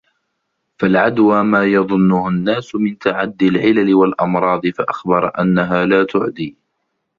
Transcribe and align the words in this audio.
فَالْعَدْوَى 0.79 1.43
مَا 1.43 1.65
يَظُنُّهُ 1.65 2.27
النَّاسُ 2.29 2.75
مِنْ 2.75 2.97
تَعَدِّي 2.97 3.47
الْعِلَلِ 3.47 3.93
وَالْأَمْرَاضِ 3.95 4.67
فَأَخْبَرَ 4.67 5.31
أَنَّهَا 5.39 5.85
لَا 5.85 6.03
تُعْدِي 6.03 6.57